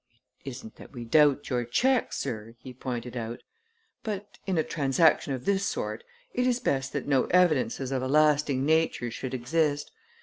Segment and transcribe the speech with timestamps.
[0.43, 3.43] "It isn't that we doubt your check, sir," he pointed out;
[4.01, 8.07] "but in a transaction of this sort it is best that no evidences of a
[8.07, 9.91] lasting nature should exist.